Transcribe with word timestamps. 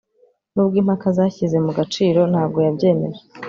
nubwo 0.53 0.75
impaka 0.81 1.07
zashyize 1.17 1.57
mu 1.65 1.71
gaciro, 1.77 2.19
ntabwo 2.31 2.57
yabyemeje 2.65 3.21